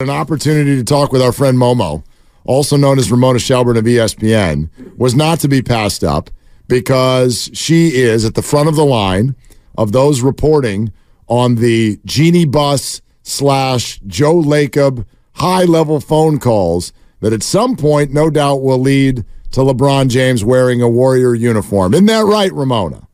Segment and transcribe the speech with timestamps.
[0.00, 2.02] An opportunity to talk with our friend Momo,
[2.44, 6.30] also known as Ramona Shelburne of ESPN, was not to be passed up
[6.68, 9.36] because she is at the front of the line
[9.76, 10.92] of those reporting
[11.28, 18.12] on the Jeanie Buss slash Joe Lacob high level phone calls that at some point,
[18.12, 21.94] no doubt, will lead– to LeBron James wearing a Warrior uniform.
[21.94, 23.06] Isn't that right, Ramona?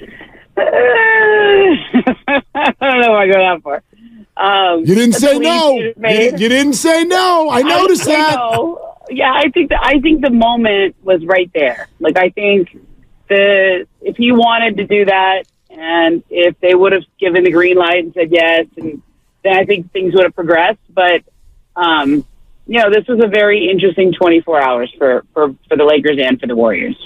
[0.56, 0.62] I
[2.80, 3.82] don't know what I go that far.
[4.36, 5.78] Um, you didn't say no.
[5.78, 7.48] You, you, didn't say no.
[7.50, 8.36] I noticed I that.
[8.36, 8.96] No.
[9.08, 11.88] Yeah, I think the, I think the moment was right there.
[12.00, 12.76] Like I think
[13.28, 17.76] the if he wanted to do that, and if they would have given the green
[17.76, 19.02] light and said yes, and
[19.44, 20.80] then I think things would have progressed.
[20.92, 21.22] But
[21.76, 22.24] um,
[22.66, 26.40] you know, this was a very interesting 24 hours for, for, for the Lakers and
[26.40, 26.96] for the Warriors.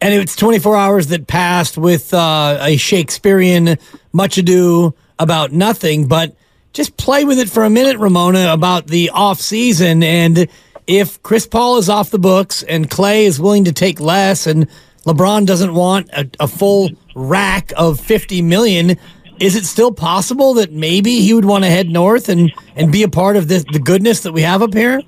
[0.00, 3.78] And it's 24 hours that passed with uh, a Shakespearean
[4.12, 6.34] much ado about nothing, but
[6.72, 10.02] just play with it for a minute, Ramona, about the off season.
[10.02, 10.48] And
[10.86, 14.68] if Chris Paul is off the books and Klay is willing to take less and
[15.06, 18.96] LeBron doesn't want a, a full rack of 50 million,
[19.40, 23.02] is it still possible that maybe he would want to head north and, and be
[23.02, 25.00] a part of this the goodness that we have up here?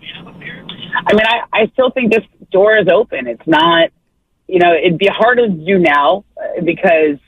[1.06, 3.26] I mean, I, I still think this door is open.
[3.26, 3.90] It's not,
[4.48, 7.18] you know, it'd be hard to do now uh, because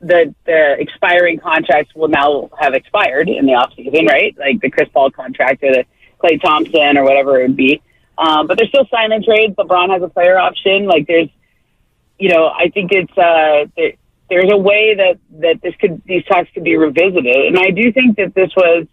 [0.00, 4.36] the the expiring contracts will now have expired in the off season, right?
[4.38, 5.84] Like the Chris Paul contract or the
[6.22, 7.82] Klay Thompson or whatever it would be.
[8.18, 9.54] Um, but there's still sign and trades.
[9.56, 10.86] LeBron has a player option.
[10.86, 11.28] Like there's,
[12.18, 13.66] you know, I think it's uh,
[14.28, 17.92] there's a way that that this could these talks could be revisited, and I do
[17.92, 18.86] think that this was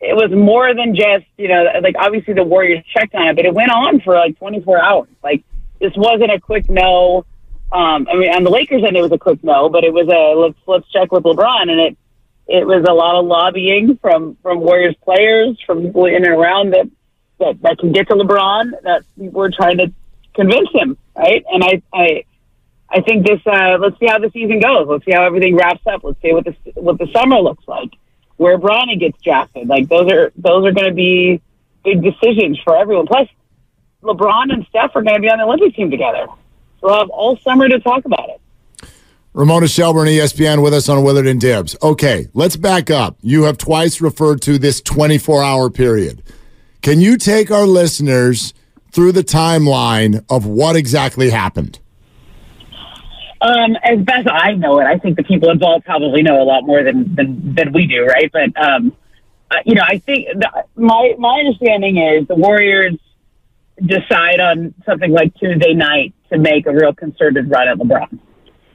[0.00, 3.44] it was more than just you know like obviously the Warriors checked on it, but
[3.44, 5.08] it went on for like 24 hours.
[5.22, 5.42] Like
[5.80, 7.24] this wasn't a quick no.
[7.72, 10.08] Um, I mean, on the Lakers end, it was a quick no, but it was
[10.08, 11.96] a let's let's check with LeBron, and it
[12.48, 16.72] it was a lot of lobbying from from Warriors players, from people in and around
[16.72, 16.90] that
[17.38, 19.92] that that can get to LeBron, that were trying to
[20.34, 21.44] convince him, right?
[21.48, 22.24] And I I
[22.88, 23.40] I think this.
[23.46, 24.88] Uh, let's see how the season goes.
[24.88, 26.02] Let's see how everything wraps up.
[26.02, 27.90] Let's see what the what the summer looks like.
[28.36, 29.68] Where Bronny gets drafted.
[29.68, 31.40] Like those are those are going to be
[31.84, 33.06] big decisions for everyone.
[33.06, 33.28] Plus,
[34.02, 36.26] LeBron and Steph are going to be on the Olympic team together.
[36.82, 38.40] We'll have all summer to talk about it.
[39.32, 41.76] Ramona Shelburne, ESPN, with us on Willard and Dibs.
[41.82, 43.16] Okay, let's back up.
[43.22, 46.22] You have twice referred to this 24 hour period.
[46.82, 48.54] Can you take our listeners
[48.90, 51.78] through the timeline of what exactly happened?
[53.40, 56.66] Um, as best I know it, I think the people involved probably know a lot
[56.66, 58.30] more than than, than we do, right?
[58.32, 58.96] But um,
[59.50, 62.96] uh, you know, I think the, my my understanding is the Warriors
[63.80, 68.18] decide on something like Tuesday night to make a real concerted run at LeBron,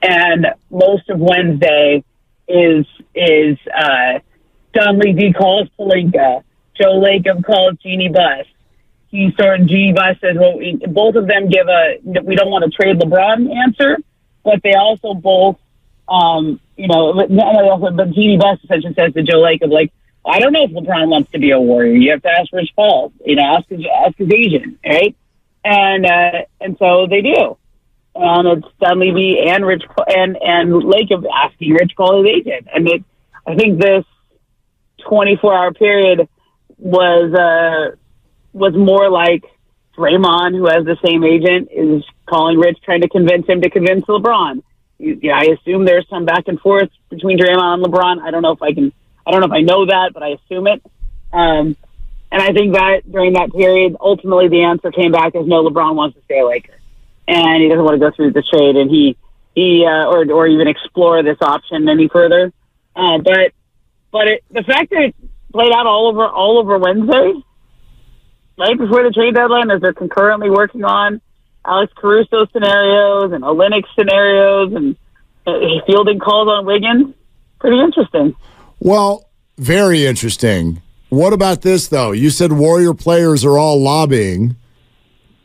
[0.01, 2.03] and most of Wednesday
[2.47, 4.19] is is uh,
[4.73, 6.43] Dunleavy calls Pelinka,
[6.79, 8.45] Joe Lacob calls Jeanie Buss.
[9.09, 12.51] He sort of Jeanie Buss says, well, we, both of them give a we don't
[12.51, 13.97] want to trade LeBron answer
[14.45, 15.57] but they also both,
[16.07, 19.91] um, you know, also, but Jeanie Buss essentially says to Joe Lacob, like,
[20.25, 21.95] I don't know if LeBron wants to be a warrior.
[21.95, 23.11] You have to ask Rich Paul.
[23.25, 25.15] You know, ask his, ask his agent, right?
[25.65, 27.57] And uh, and so they do.
[28.13, 32.67] And it's Dunleavy and Rich and and Lacob asking Rich Paul his agent.
[32.73, 33.03] And it,
[33.45, 34.05] I think this
[35.07, 36.29] 24 hour period
[36.77, 37.95] was uh,
[38.53, 39.43] was more like
[39.97, 44.05] Draymond, who has the same agent, is calling Rich, trying to convince him to convince
[44.05, 44.61] LeBron.
[44.97, 48.21] Yeah, I assume there's some back and forth between Draymond and LeBron.
[48.21, 48.93] I don't know if I can,
[49.25, 50.81] I don't know if I know that, but I assume it.
[51.33, 51.75] Um,
[52.35, 55.95] and I think that during that period, ultimately the answer came back as no, LeBron
[55.95, 56.77] wants to stay a Laker,
[57.29, 59.15] and he doesn't want to go through the trade, and he
[59.55, 62.51] he uh, or or even explore this option any further.
[62.93, 63.53] Uh, but
[64.11, 65.15] but it, the fact that it
[65.53, 67.35] played out all over all over Wednesday,
[68.57, 71.21] right before the trade deadline, as they're concurrently working on
[71.65, 74.97] Alex Caruso scenarios and Olynyk scenarios and
[75.47, 75.53] uh,
[75.87, 77.15] fielding calls on Wiggins.
[77.61, 78.35] Pretty interesting.
[78.81, 80.81] Well, very interesting.
[81.15, 82.11] What about this though?
[82.11, 84.57] You said Warrior players are all lobbying.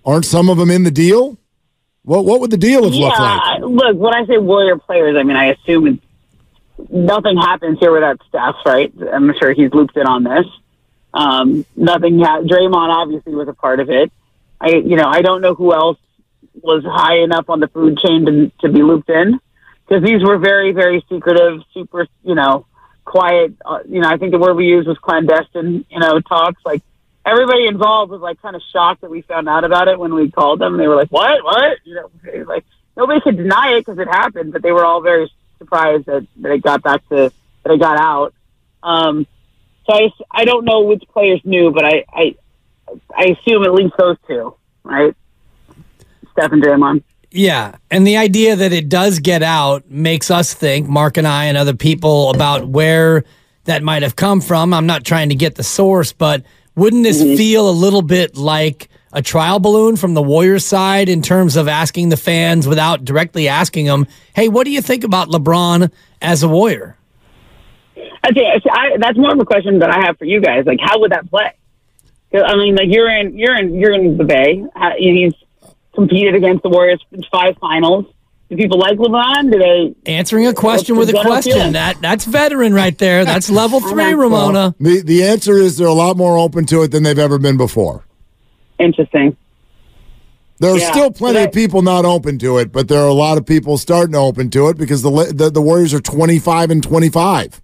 [0.05, 1.39] Aren't some of them in the deal?
[2.03, 3.41] What what would the deal have looked like?
[3.45, 7.93] Yeah, look, when I say Warrior players, I mean I assume it's, nothing happens here
[7.93, 8.93] without Steph, right?
[9.13, 10.47] I'm sure he's looped in on this.
[11.15, 12.19] Um, nothing.
[12.19, 14.11] Ha- Draymond obviously was a part of it.
[14.61, 15.99] I, you know, I don't know who else
[16.63, 19.39] was high enough on the food chain to, to be looped in
[19.87, 22.67] because these were very, very secretive, super, you know,
[23.05, 23.55] quiet.
[23.65, 25.85] Uh, you know, I think the word we used was clandestine.
[25.91, 26.83] You know, talks like
[27.25, 30.31] everybody involved was like kind of shocked that we found out about it when we
[30.31, 30.77] called them.
[30.77, 31.43] They were like, "What?
[31.45, 32.11] What?" You know,
[32.45, 32.65] like
[32.97, 36.53] nobody could deny it because it happened, but they were all very surprised that, that
[36.53, 37.33] it got back to
[37.63, 38.35] that it got out.
[38.83, 39.27] Um,
[39.87, 42.37] so I, I don't know which players knew, but I, I
[43.15, 45.15] I assume at least those two, right?
[46.33, 47.03] Steph and Draymond.
[47.33, 51.45] Yeah, and the idea that it does get out makes us think, Mark and I
[51.45, 53.25] and other people, about where
[53.65, 54.75] that might have come from.
[54.75, 56.43] I'm not trying to get the source, but
[56.75, 61.23] wouldn't this feel a little bit like a trial balloon from the Warriors side in
[61.23, 65.29] terms of asking the fans without directly asking them, "Hey, what do you think about
[65.29, 65.91] LeBron
[66.23, 66.97] as a Warrior?"
[67.95, 70.65] Think I, that's more of a question that I have for you guys.
[70.67, 71.53] Like, how would that play?
[72.33, 74.65] I mean, like you're in, you're in, you're in the Bay.
[74.77, 75.35] Uh, He's
[75.95, 78.07] competed against the Warriors in five finals.
[78.49, 79.53] Do people like LeBron?
[79.53, 80.11] Do they?
[80.13, 81.53] Answering a question with a question.
[81.53, 81.73] feeling?
[81.75, 83.25] That that's veteran right there.
[83.25, 84.17] That's level three, know.
[84.19, 84.75] Ramona.
[84.81, 87.57] The the answer is they're a lot more open to it than they've ever been
[87.57, 88.05] before.
[88.81, 89.37] Interesting.
[90.59, 93.09] There are Yeah, still plenty but of people not open to it, but there are
[93.09, 96.01] a lot of people starting to open to it because the the, the Warriors are
[96.01, 97.63] 25 and 25.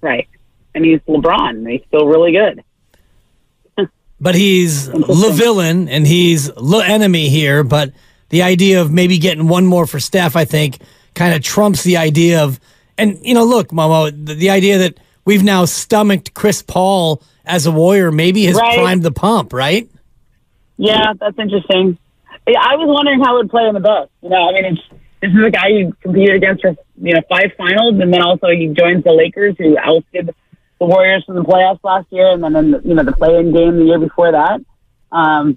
[0.00, 0.28] Right.
[0.74, 1.50] And he's LeBron.
[1.50, 2.64] and He's still really good.
[4.22, 7.64] But he's the villain and he's the enemy here.
[7.64, 7.92] But
[8.28, 10.78] the idea of maybe getting one more for Steph, I think,
[11.14, 12.60] kind of trumps the idea of,
[12.96, 17.66] and you know, look, Momo, the, the idea that we've now stomached Chris Paul as
[17.66, 18.78] a warrior maybe has Right.
[18.78, 19.90] primed the pump, right?
[20.76, 21.98] Yeah, that's interesting.
[22.46, 24.08] I was wondering how it would play in the book.
[24.22, 24.82] You know, I mean, it's
[25.20, 28.48] this is a guy you competed against for you know five finals, and then also
[28.48, 30.34] he joins the Lakers, who ousted
[30.78, 33.52] the Warriors from the playoffs last year, and then in the, you know the play-in
[33.52, 34.60] game the year before that.
[35.10, 35.56] Um,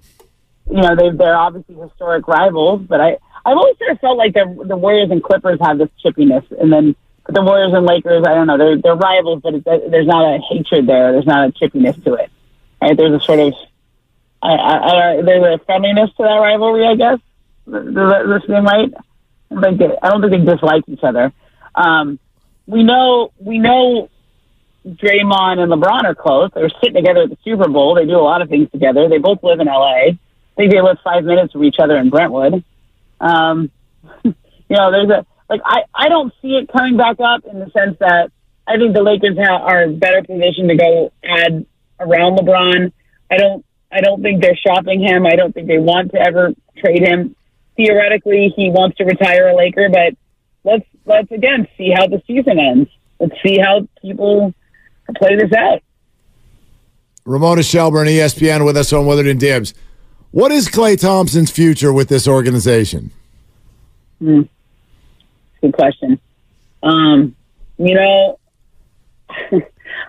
[0.70, 4.34] you know, they they're obviously historic rivals, but I I've always sort of felt like
[4.34, 6.96] the the Warriors and Clippers have this chippiness, and then
[7.28, 10.38] the Warriors and Lakers, I don't know, they're they're rivals, but it, there's not a
[10.50, 11.12] hatred there.
[11.12, 12.30] There's not a chippiness to it.
[12.80, 12.96] Right?
[12.96, 13.54] There's a sort of
[14.42, 14.74] I, I,
[15.18, 17.18] I, there's a friendliness to that rivalry, I guess.
[17.68, 18.92] Does that seem right?
[19.50, 21.32] I don't think they, I don't think they dislike each other.
[21.74, 22.18] Um,
[22.66, 24.08] we know we know
[24.86, 26.50] Draymond and LeBron are close.
[26.54, 27.96] They're sitting together at the Super Bowl.
[27.96, 29.08] They do a lot of things together.
[29.08, 30.10] They both live in LA.
[30.10, 30.18] I
[30.56, 32.64] think they live five minutes from each other in Brentwood.
[33.20, 33.70] Um,
[34.24, 34.34] you
[34.70, 37.98] know, there's a like I I don't see it coming back up in the sense
[37.98, 38.30] that
[38.66, 41.66] I think the Lakers ha- are better positioned to go add
[41.98, 42.92] around LeBron.
[43.30, 45.26] I don't I don't think they're shopping him.
[45.26, 47.34] I don't think they want to ever trade him.
[47.76, 50.14] Theoretically, he wants to retire a Laker, but
[50.64, 52.90] let's let's again see how the season ends.
[53.18, 54.54] Let's see how people
[55.14, 55.82] play this out.
[57.24, 59.74] Ramona Shelburne, ESPN, with us on Willard and Dibs.
[60.30, 63.10] What is Klay Thompson's future with this organization?
[64.20, 64.48] Good
[65.72, 66.20] question.
[66.82, 67.34] Um,
[67.78, 68.38] you know,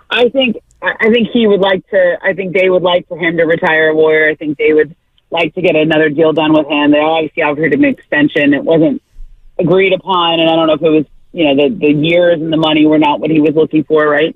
[0.10, 2.18] I think I I think he would like to.
[2.22, 4.30] I think they would like for him to retire a Warrior.
[4.30, 4.96] I think they would
[5.32, 6.92] like to get another deal done with him.
[6.92, 8.54] They obviously offered him an extension.
[8.54, 9.02] It wasn't
[9.60, 12.52] agreed upon, and I don't know if it was you know the the years and
[12.52, 14.36] the money were not what he was looking for, right?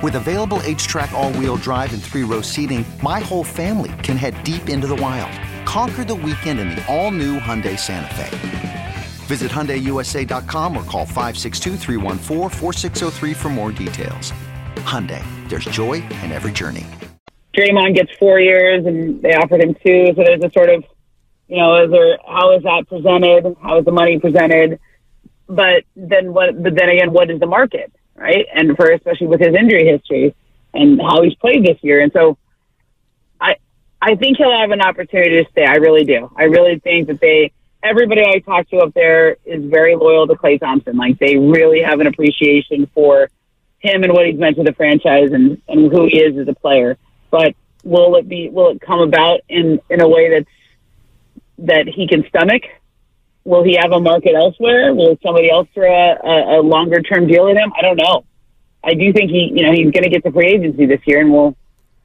[0.00, 4.16] With available H track, all wheel drive, and three row seating, my whole family can
[4.16, 5.32] head deep into the wild.
[5.66, 8.28] Conquer the weekend in the all new Hyundai Santa Fe.
[9.26, 11.76] Visit HyundaiUSA.com or call 562
[13.34, 14.32] for more details.
[14.76, 16.86] Hyundai, there's joy in every journey.
[17.54, 20.12] Draymond gets four years, and they offered him two.
[20.14, 20.84] So there's a sort of,
[21.48, 23.56] you know, is there how is that presented?
[23.60, 24.78] How is the money presented?
[25.48, 26.62] But then what?
[26.62, 28.46] But then again, what is the market, right?
[28.54, 30.34] And for especially with his injury history
[30.74, 32.36] and how he's played this year, and so
[33.40, 33.56] I
[34.00, 35.64] I think he'll have an opportunity to stay.
[35.64, 36.30] I really do.
[36.36, 40.34] I really think that they everybody I talk to up there is very loyal to
[40.34, 40.96] Klay Thompson.
[40.96, 43.30] Like they really have an appreciation for
[43.78, 46.54] him and what he's meant to the franchise and, and who he is as a
[46.54, 46.98] player.
[47.30, 50.50] But will it be will it come about in, in a way that's
[51.58, 52.62] that he can stomach?
[53.48, 54.92] Will he have a market elsewhere?
[54.92, 57.72] Will somebody else throw a, a, a longer term deal at him?
[57.74, 58.26] I don't know.
[58.84, 61.20] I do think he you know he's going to get to free agency this year,
[61.20, 61.56] and we'll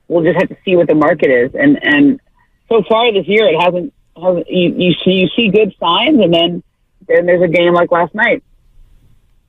[0.08, 1.54] we'll just have to see what the market is.
[1.54, 2.22] And and
[2.70, 6.64] so far this year, it hasn't you, you see you see good signs, and then
[7.10, 8.42] then there's a game like last night.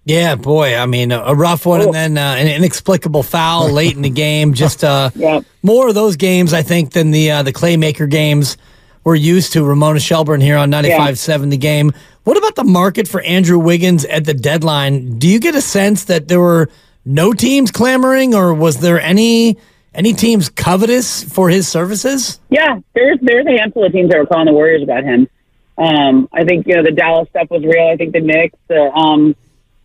[0.04, 0.76] Yeah, boy.
[0.76, 4.52] I mean, a rough one, and then uh, an inexplicable foul late in the game.
[4.52, 5.42] Just uh, yeah.
[5.62, 8.56] more of those games, I think, than the uh, the Claymaker games
[9.04, 9.64] we're used to.
[9.64, 11.50] Ramona Shelburne here on 95.7 yeah.
[11.50, 11.92] The Game.
[12.25, 15.18] What about the market for Andrew Wiggins at the deadline?
[15.18, 16.70] Do you get a sense that there were
[17.04, 19.58] no teams clamoring, or was there any
[19.94, 22.40] any teams covetous for his services?
[22.49, 25.28] Yeah, there's there's a handful of teams that were calling the Warriors about him.
[25.76, 27.88] Um, I think you know the Dallas stuff was real.
[27.88, 29.37] I think the Knicks, the um,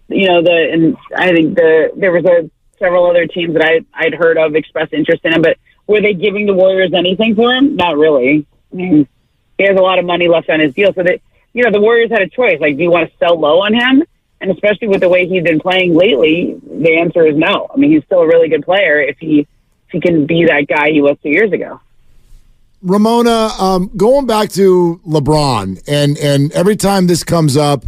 [0.07, 3.81] you know the and I think the there was a several other teams that I
[3.93, 5.57] I'd heard of express interest in him, but
[5.87, 7.75] were they giving the Warriors anything for him?
[7.75, 8.45] Not really.
[8.71, 9.07] I mean,
[9.57, 11.21] he has a lot of money left on his deal, so that
[11.53, 12.59] you know the Warriors had a choice.
[12.59, 14.03] Like, do you want to sell low on him?
[14.41, 17.69] And especially with the way he's been playing lately, the answer is no.
[17.73, 19.47] I mean, he's still a really good player if he
[19.91, 21.81] he can be that guy he was two years ago.
[22.81, 27.83] Ramona, um, going back to LeBron, and and every time this comes up,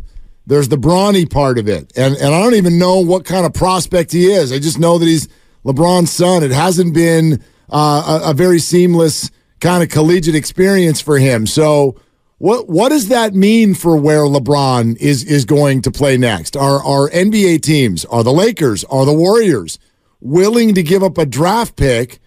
[0.45, 3.53] there's the Bronny part of it, and and I don't even know what kind of
[3.53, 4.51] prospect he is.
[4.51, 5.29] I just know that he's
[5.63, 6.43] LeBron's son.
[6.43, 11.47] It hasn't been uh, a, a very seamless kind of collegiate experience for him.
[11.47, 11.95] So,
[12.37, 16.57] what what does that mean for where LeBron is is going to play next?
[16.57, 19.79] Are our NBA teams, are the Lakers, are the Warriors?
[20.21, 22.19] willing to give up a draft pick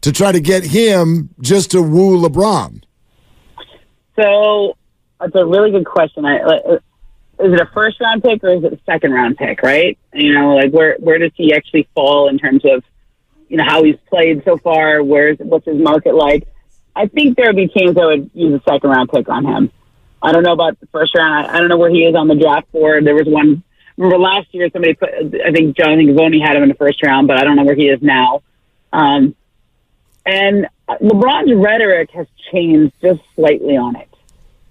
[0.00, 2.82] to try to get him just to woo LeBron?
[4.18, 4.76] So
[5.20, 6.24] that's a really good question.
[6.24, 6.78] I, uh,
[7.40, 9.62] is it a first round pick or is it a second round pick?
[9.62, 9.98] Right?
[10.14, 12.84] You know, like where where does he actually fall in terms of
[13.48, 15.02] you know how he's played so far?
[15.02, 16.46] Where's what's his market like?
[16.94, 19.70] I think there would be teams that would use a second round pick on him.
[20.22, 21.46] I don't know about the first round.
[21.46, 23.06] I, I don't know where he is on the draft board.
[23.06, 23.62] There was one
[23.96, 27.28] remember last year somebody put I think Jonathan Givony had him in the first round,
[27.28, 28.42] but I don't know where he is now.
[28.92, 29.34] Um,
[30.26, 34.08] and LeBron's rhetoric has changed just slightly on it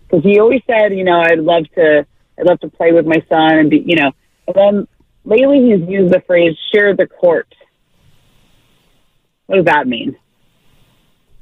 [0.03, 2.05] because he always said, you know, I'd love to,
[2.37, 4.11] I'd love to play with my son and be, you know,
[4.47, 4.87] and then
[5.23, 7.53] lately he's used the phrase "share the court."
[9.45, 10.15] What does that mean?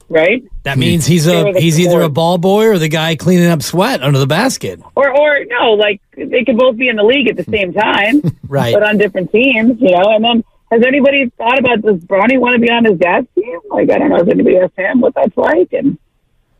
[0.09, 0.43] Right?
[0.63, 0.81] That hmm.
[0.81, 4.19] means he's a he's either a ball boy or the guy cleaning up sweat under
[4.19, 4.81] the basket.
[4.95, 8.21] Or or no, like they could both be in the league at the same time,
[8.47, 8.73] right?
[8.73, 10.15] But on different teams, you know.
[10.15, 13.59] And then has anybody thought about does Bronny want to be on his dad's team?
[13.69, 15.97] Like I don't know if anybody asked him what that's like, and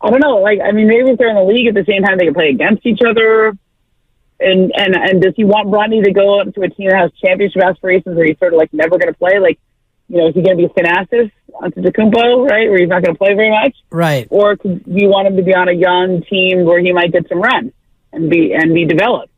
[0.02, 0.38] I don't know.
[0.38, 2.34] Like I mean, maybe if they're in the league at the same time, they can
[2.34, 3.58] play against each other.
[4.40, 7.12] And and and does he want Bronny to go up to a team that has
[7.14, 9.40] championship aspirations, where he's sort of like never going to play?
[9.40, 9.60] Like
[10.10, 13.18] you know, is he going to be Thanasis Antetokounmpo, right, where he's not going to
[13.18, 14.28] play very much, right?
[14.30, 17.28] Or do you want him to be on a young team where he might get
[17.30, 17.74] some run
[18.14, 19.32] and be and be developed?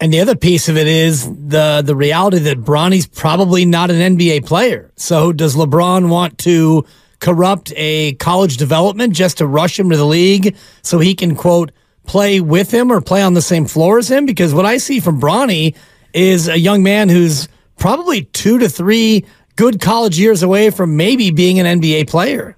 [0.00, 4.16] And the other piece of it is the the reality that Bronny's probably not an
[4.16, 4.92] NBA player.
[4.96, 6.84] So does LeBron want to
[7.20, 11.72] corrupt a college development just to rush him to the league so he can quote
[12.06, 14.24] play with him or play on the same floor as him?
[14.24, 15.74] Because what I see from Bronny
[16.14, 19.24] is a young man who's probably two to three
[19.56, 22.56] good college years away from maybe being an NBA player.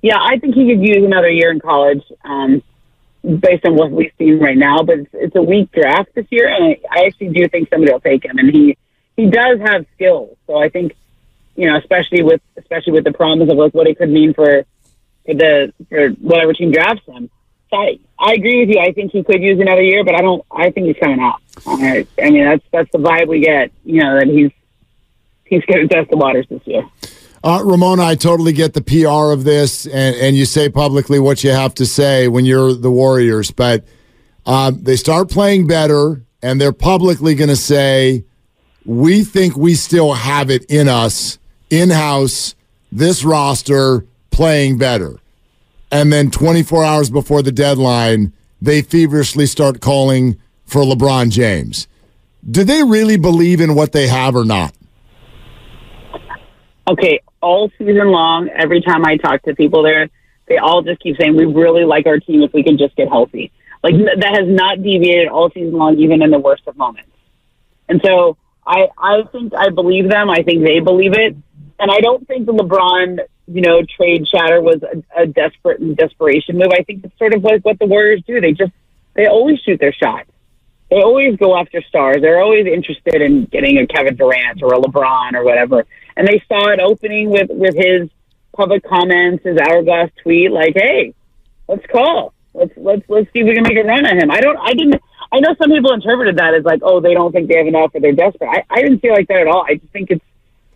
[0.00, 2.62] Yeah, I think he could use another year in college um,
[3.22, 4.82] based on what we've seen right now.
[4.82, 7.92] But it's, it's a weak draft this year, and I, I actually do think somebody
[7.92, 8.38] will take him.
[8.38, 8.76] And he
[9.16, 10.96] he does have skills, so I think
[11.56, 14.64] you know, especially with especially with the promise of like what it could mean for
[15.24, 17.30] for the for whatever team drafts him.
[17.72, 18.80] I agree with you.
[18.80, 20.44] I think he could use another year, but I don't.
[20.50, 21.40] I think he's coming out.
[21.66, 23.72] I, I mean, that's that's the vibe we get.
[23.84, 24.50] You know that he's
[25.44, 26.88] he's going to test the waters this year.
[27.44, 31.42] Uh, Ramona, I totally get the PR of this, and, and you say publicly what
[31.42, 33.84] you have to say when you're the Warriors, but
[34.46, 38.24] uh, they start playing better, and they're publicly going to say,
[38.84, 42.54] We think we still have it in us, in house,
[42.92, 45.18] this roster playing better.
[45.92, 48.32] And then 24 hours before the deadline,
[48.62, 51.86] they feverishly start calling for LeBron James.
[52.50, 54.74] Do they really believe in what they have or not?
[56.88, 60.08] Okay, all season long, every time I talk to people there,
[60.48, 63.08] they all just keep saying we really like our team if we can just get
[63.08, 63.52] healthy.
[63.82, 67.10] Like that has not deviated all season long, even in the worst of moments.
[67.88, 70.30] And so I, I think I believe them.
[70.30, 71.36] I think they believe it,
[71.78, 75.96] and I don't think the LeBron, you know, trade chatter was a, a desperate and
[75.96, 76.68] desperation move.
[76.72, 78.40] I think it's sort of like what the Warriors do.
[78.40, 78.72] They just
[79.14, 80.26] they always shoot their shot.
[80.90, 82.18] They always go after stars.
[82.20, 85.86] They're always interested in getting a Kevin Durant or a LeBron or whatever.
[86.16, 88.10] And they saw it opening with with his
[88.54, 91.14] public comments, his hourglass tweet, like, "Hey,
[91.68, 94.30] let's call." Let's let's let's see if we can make a run at him.
[94.30, 94.58] I don't.
[94.58, 95.00] I didn't.
[95.32, 97.92] I know some people interpreted that as like, oh, they don't think they have enough
[97.94, 98.50] or they're desperate.
[98.50, 99.64] I, I didn't feel like that at all.
[99.66, 100.24] I just think it's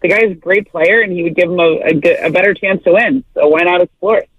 [0.03, 2.83] the guy's a great player and he would give him a, a, a better chance
[2.85, 3.25] to win.
[3.35, 4.31] So why not explore it?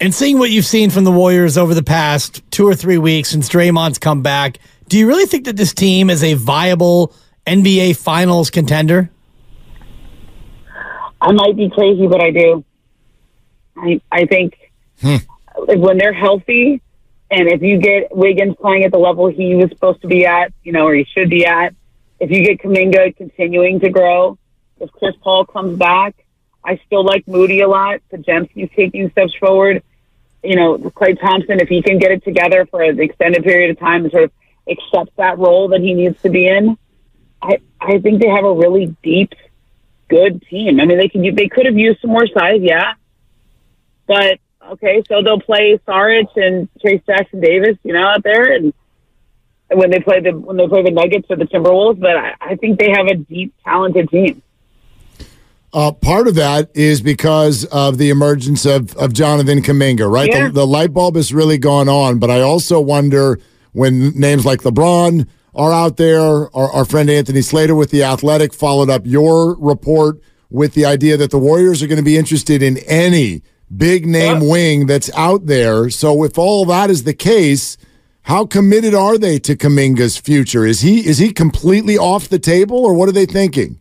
[0.00, 3.30] And seeing what you've seen from the Warriors over the past two or three weeks
[3.30, 7.12] since Draymond's come back, do you really think that this team is a viable
[7.46, 9.10] NBA Finals contender?
[11.20, 12.64] I might be crazy, but I do.
[13.76, 14.56] I I think.
[15.00, 15.16] Hmm
[15.66, 16.80] like when they're healthy,
[17.30, 20.52] and if you get Wiggins playing at the level he was supposed to be at,
[20.62, 21.74] you know, or he should be at,
[22.20, 24.38] if you get Kuminga continuing to grow,
[24.80, 26.14] if Chris Paul comes back,
[26.64, 28.00] I still like Moody a lot.
[28.12, 29.82] Podziemski's taking steps forward.
[30.42, 33.78] You know, Klay Thompson, if he can get it together for an extended period of
[33.78, 34.32] time and sort of
[34.68, 36.76] accept that role that he needs to be in,
[37.42, 39.32] I I think they have a really deep,
[40.08, 40.80] good team.
[40.80, 42.94] I mean, they can they could have used some more size, yeah,
[44.06, 44.38] but
[44.72, 48.72] okay, so they'll play Saric and Trayce Jackson Davis, you know, out there, and
[49.72, 52.00] when they play the when they play the Nuggets or the Timberwolves.
[52.00, 54.42] But I, I think they have a deep, talented team.
[55.72, 60.30] Uh, part of that is because of the emergence of, of Jonathan Kuminga, right?
[60.30, 60.46] Yeah.
[60.46, 63.38] The, the light bulb has really gone on, but I also wonder
[63.72, 66.20] when names like LeBron are out there.
[66.20, 71.18] Our, our friend Anthony Slater with the Athletic followed up your report with the idea
[71.18, 73.42] that the Warriors are going to be interested in any
[73.76, 74.50] big name yeah.
[74.50, 75.90] wing that's out there.
[75.90, 77.76] So if all that is the case,
[78.28, 80.66] how committed are they to Kuminga's future?
[80.66, 83.80] Is he is he completely off the table, or what are they thinking?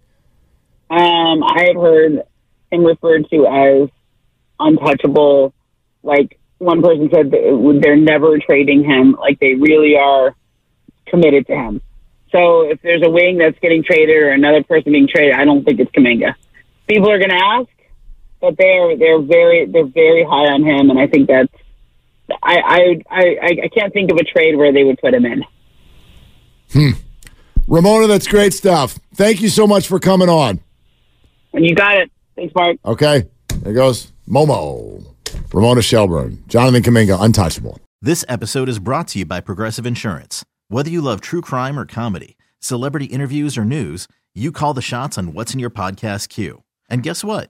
[0.90, 2.24] Um, I had heard
[2.72, 3.90] him referred to as
[4.58, 5.54] untouchable.
[6.02, 9.18] Like one person said, they're never trading him.
[9.20, 10.34] Like they really are
[11.08, 11.82] committed to him.
[12.32, 15.66] So if there's a wing that's getting traded or another person being traded, I don't
[15.66, 16.36] think it's Kuminga.
[16.88, 17.70] People are going to ask,
[18.40, 21.52] but they're they're very they're very high on him, and I think that's
[22.44, 25.44] I I I, I can't think of a trade where they would put him in.
[26.72, 26.92] Hmm.
[27.68, 29.00] Ramona, that's great stuff.
[29.16, 30.62] Thank you so much for coming on.
[31.54, 32.12] And you got it.
[32.36, 32.78] Thanks, Mark.
[32.86, 33.26] Okay.
[33.62, 35.04] There goes Momo.
[35.54, 36.44] Ramona Shelburne.
[36.48, 37.80] Jonathan Kuminga, untouchable.
[38.02, 40.46] This episode is brought to you by Progressive Insurance.
[40.70, 45.18] Whether you love true crime or comedy, celebrity interviews or news, you call the shots
[45.18, 46.64] on what's in your podcast queue.
[46.90, 47.50] And guess what?